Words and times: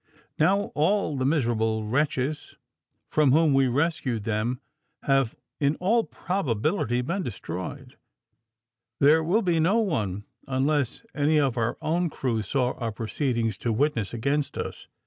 "Now 0.39 0.71
all 0.73 1.15
the 1.15 1.27
miserable 1.27 1.83
wretches 1.85 2.55
from 3.11 3.33
whom 3.33 3.53
we 3.53 3.67
rescued 3.67 4.23
them 4.23 4.59
have, 5.03 5.35
in 5.59 5.75
all 5.75 6.05
probability, 6.05 7.01
been 7.03 7.21
destroyed, 7.21 7.97
there 8.99 9.23
will 9.23 9.43
be 9.43 9.59
no 9.59 9.77
one, 9.77 10.23
unless 10.47 11.03
any 11.13 11.39
of 11.39 11.55
our 11.55 11.77
own 11.83 12.09
crew 12.09 12.41
saw 12.41 12.71
our 12.79 12.91
proceedings, 12.91 13.59
to 13.59 13.71
witness 13.71 14.11
against 14.11 14.57
us. 14.57 14.87